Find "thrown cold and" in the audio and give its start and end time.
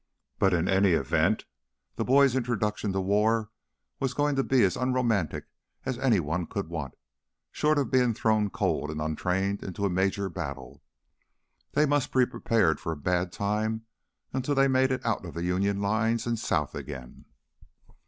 8.15-8.99